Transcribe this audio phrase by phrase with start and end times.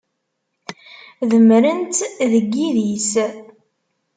[1.29, 1.99] Demmren-tt
[2.31, 3.11] deg yidis.